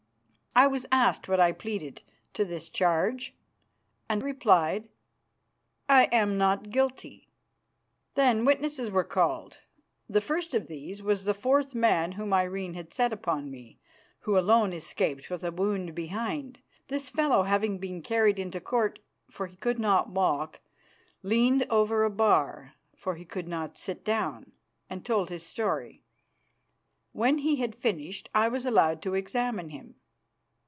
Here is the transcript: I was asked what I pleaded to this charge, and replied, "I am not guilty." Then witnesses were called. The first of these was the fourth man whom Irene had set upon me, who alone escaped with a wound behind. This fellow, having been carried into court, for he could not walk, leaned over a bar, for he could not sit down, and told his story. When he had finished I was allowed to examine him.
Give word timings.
I 0.53 0.67
was 0.67 0.85
asked 0.91 1.29
what 1.29 1.39
I 1.39 1.53
pleaded 1.53 2.03
to 2.33 2.43
this 2.43 2.67
charge, 2.67 3.33
and 4.09 4.21
replied, 4.21 4.89
"I 5.87 6.07
am 6.11 6.37
not 6.37 6.71
guilty." 6.71 7.29
Then 8.15 8.43
witnesses 8.43 8.91
were 8.91 9.05
called. 9.05 9.59
The 10.09 10.19
first 10.19 10.53
of 10.53 10.67
these 10.67 11.01
was 11.01 11.23
the 11.23 11.33
fourth 11.33 11.73
man 11.73 12.11
whom 12.11 12.33
Irene 12.33 12.73
had 12.73 12.93
set 12.93 13.13
upon 13.13 13.49
me, 13.49 13.79
who 14.19 14.37
alone 14.37 14.73
escaped 14.73 15.29
with 15.29 15.41
a 15.45 15.53
wound 15.53 15.95
behind. 15.95 16.59
This 16.89 17.09
fellow, 17.09 17.43
having 17.43 17.77
been 17.77 18.01
carried 18.01 18.37
into 18.37 18.59
court, 18.59 18.99
for 19.29 19.47
he 19.47 19.55
could 19.55 19.79
not 19.79 20.09
walk, 20.09 20.59
leaned 21.23 21.65
over 21.69 22.03
a 22.03 22.09
bar, 22.09 22.73
for 22.97 23.15
he 23.15 23.23
could 23.23 23.47
not 23.47 23.77
sit 23.77 24.03
down, 24.03 24.51
and 24.89 25.05
told 25.05 25.29
his 25.29 25.45
story. 25.45 26.03
When 27.13 27.37
he 27.37 27.55
had 27.55 27.73
finished 27.73 28.27
I 28.35 28.49
was 28.49 28.65
allowed 28.65 29.01
to 29.03 29.13
examine 29.13 29.69
him. 29.69 29.95